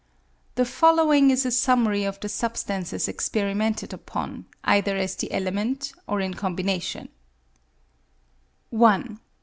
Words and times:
The 0.55 0.65
following 0.65 1.29
is 1.29 1.45
a 1.45 1.51
summary 1.51 2.05
of 2.05 2.19
the 2.21 2.27
substances 2.27 3.07
experi 3.07 3.55
mented 3.55 3.93
upon, 3.93 4.47
either 4.63 4.97
as 4.97 5.13
the 5.15 5.31
element 5.31 5.93
or 6.07 6.19
in 6.21 6.33
combination:— 6.33 7.09
1. 8.71 9.19